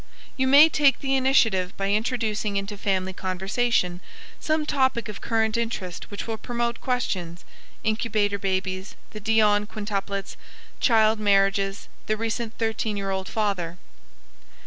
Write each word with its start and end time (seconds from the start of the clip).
You 0.35 0.47
may 0.47 0.67
take 0.67 0.97
the 0.99 1.15
initiative 1.15 1.77
by 1.77 1.91
introducing 1.91 2.57
into 2.57 2.75
family 2.75 3.13
conversation 3.13 4.01
some 4.39 4.65
topic 4.65 5.07
of 5.07 5.21
current 5.21 5.57
interest 5.57 6.09
which 6.09 6.25
will 6.25 6.39
promote 6.39 6.81
questions 6.81 7.45
incubator 7.83 8.39
babies, 8.39 8.95
the 9.11 9.19
Dionne 9.21 9.67
quintuplets, 9.67 10.37
child 10.79 11.19
marriages, 11.19 11.87
the 12.07 12.17
recent 12.17 12.57
thirteen 12.57 12.97
year 12.97 13.11
old 13.11 13.27
father. 13.29 13.77